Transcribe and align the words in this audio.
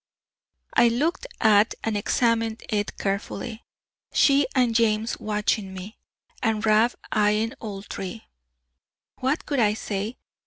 I 0.73 0.87
looked 0.87 1.27
at 1.41 1.75
and 1.83 1.95
examined 1.95 2.63
it 2.69 2.97
carefully, 2.97 3.61
she 4.11 4.47
and 4.55 4.73
James 4.73 5.19
watching 5.19 5.75
me, 5.75 5.99
and 6.41 6.65
Rab 6.65 6.95
eying 7.15 7.53
all 7.59 7.83
three. 7.83 8.23
What 9.19 9.45
could 9.45 9.59
I 9.59 9.75
say? 9.75 10.17